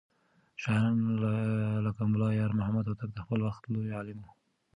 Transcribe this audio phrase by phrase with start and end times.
[0.61, 0.97] شاعران
[1.85, 4.27] لکه ملا يارمحمد هوتک د خپل وخت لوى عالم و.